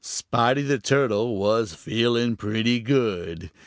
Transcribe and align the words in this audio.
Spotty 0.03 0.63
the 0.63 0.79
Turtle 0.79 1.37
was 1.37 1.75
feeling 1.75 2.35
pretty 2.35 2.79
good. 2.79 3.51